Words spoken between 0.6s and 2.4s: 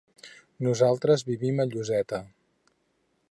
Nosaltres vivim a Lloseta.